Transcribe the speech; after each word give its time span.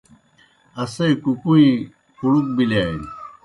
اسے 0.81 1.07
کُکُویں 1.23 1.73
کُڑُک 2.17 2.45
بِلِیانیْ۔ 2.55 3.07